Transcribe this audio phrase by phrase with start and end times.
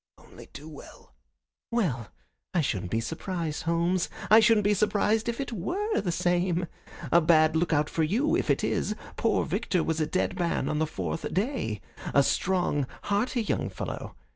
[0.17, 1.13] "Only too well."
[1.69, 2.07] "Well,
[2.55, 4.09] I shouldn't be surprised, Holmes.
[4.31, 6.65] I shouldn't be surprised if it WERE the same.
[7.11, 8.95] A bad lookout for you if it is.
[9.15, 11.81] Poor Victor was a dead man on the fourth day
[12.15, 14.15] a strong, hearty young fellow.